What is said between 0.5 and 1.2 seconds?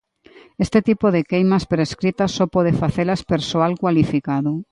Este tipo